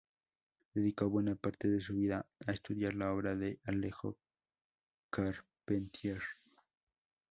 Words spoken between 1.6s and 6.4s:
de su vida a estudiar la obra de Alejo Carpentier.